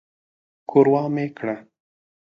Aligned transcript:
ښوروا 0.69 1.03
مې 1.15 1.25
کړه. 1.37 1.55